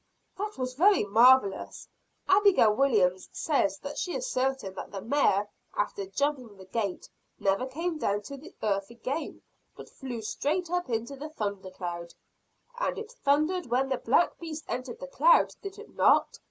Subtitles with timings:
[0.35, 1.87] "That was very marvelous.
[2.27, 7.67] Abigail Williams says that she is certain that the mare, after jumping the gate, never
[7.67, 9.43] came down to earth again,
[9.75, 12.15] but flew straight on up into the thundercloud."
[12.79, 16.39] "And it thundered when the black beast entered the cloud, did it not?"